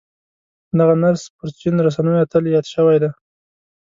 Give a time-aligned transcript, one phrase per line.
[0.79, 3.09] دغه نرس پر چين رسنيو اتل ياد شوی دی.